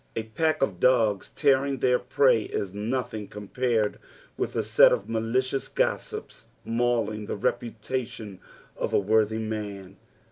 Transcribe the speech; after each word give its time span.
A 0.15 0.23
pack 0.23 0.63
of 0.63 0.79
dogs 0.79 1.29
tearing 1.29 1.77
tlieir 1.77 1.99
prey 2.09 2.41
is 2.45 2.73
nothing 2.73 3.27
compared 3.27 3.99
with 4.35 4.55
a 4.55 4.63
set 4.63 4.91
of 4.91 5.05
maliciouH 5.05 5.75
gossips 5.75 6.47
mauling 6.65 7.27
the 7.27 7.35
reputation 7.35 8.39
of 8.75 8.93
a 8.93 8.97
worthy 8.97 9.37
nan. 9.37 9.97